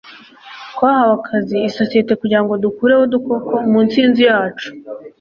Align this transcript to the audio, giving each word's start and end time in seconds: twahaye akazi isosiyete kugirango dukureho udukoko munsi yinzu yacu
twahaye 0.73 1.13
akazi 1.19 1.55
isosiyete 1.69 2.13
kugirango 2.21 2.53
dukureho 2.65 3.01
udukoko 3.03 3.53
munsi 3.71 3.93
yinzu 4.01 4.23
yacu 4.31 4.69